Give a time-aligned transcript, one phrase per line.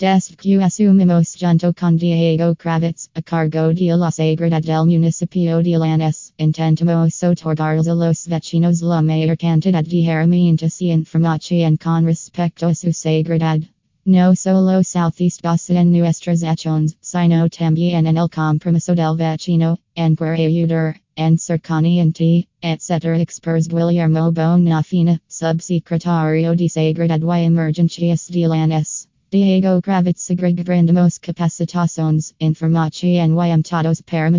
[0.00, 5.76] Des que asumimos junto con Diego Kravetz, a cargo de la Seguridad del Municipio de
[5.76, 12.76] Lanús, intentamos otorgarles los vecinos la mayor cantidad de herramientas y información con respecto a
[12.76, 13.58] su seguridad.
[14.04, 20.16] No solo Southeast basa en nuestras acciones, sino también en el compromiso del vecino, en
[20.22, 23.04] ayudar, en cercanía, etc.
[23.18, 28.97] Expers Guillermo Bonafina, subsecretario de Seguridad y Emergencias de Lanús.
[29.30, 34.30] Diego Kravetz agregamos capacitaciones, información y todos para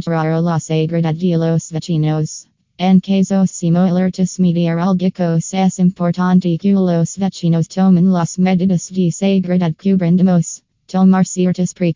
[0.41, 2.47] la seguridad de los vecinos.
[2.75, 9.93] En casos similares meteorológicos es importante que los vecinos tomen las medidas de seguridad que
[9.93, 10.63] brindamos.
[10.87, 11.93] Tomar ciertas y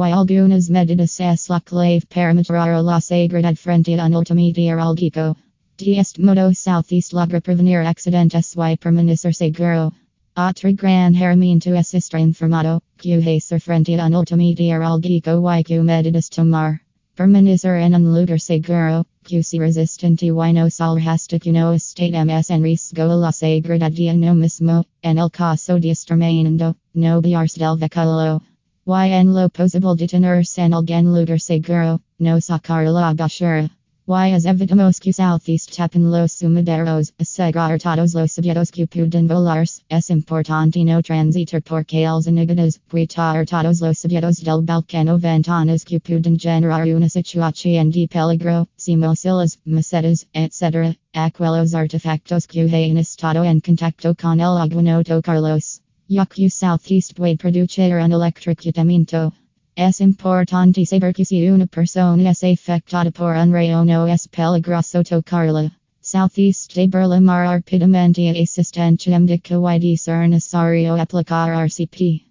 [0.00, 5.36] algunas medidas es la clave para mejorar la seguridad frente a un alto meteorológico.
[5.76, 9.92] De este modo Southeast logra prevenir accidentes y permanecer seguro.
[10.34, 16.80] Otra gran herramienta es informado, que hacer frente a un meteorológico y que medidas tomar.
[17.14, 22.62] Permanecer en un lugar seguro, que si resistente y no hasta que no estemos en
[22.62, 28.40] riesgo la seguridad de uno mismo, en el caso de estar no guiarse del vehículo.
[28.86, 33.68] Y en lo posible detenerse en algún lugar seguro, no sacar la basura.
[34.04, 39.80] Y as evitamos que southeast tapen los sumideros, asegurar todos los objetos que pueden volarse,
[39.88, 45.84] es importante no transitar por calles negadas, quitar todos los objetos del balcón o ventanas
[45.84, 52.74] que pueden generar una situación de peligro, si mochilas, macetas, etc., aquellos artefactos que hay
[52.74, 55.80] hayan estado en contacto con el agua no tocarlos.
[56.08, 59.32] Ya que southeast puede producir un electrocutamiento.
[59.74, 65.02] Es importante saber que si una persona es afectada por un rayo no es peligroso
[65.02, 65.72] tocarla.
[66.02, 72.26] Southeast de Berlimar rápidamente asistencia médica y de ser necesario aplicar RCP.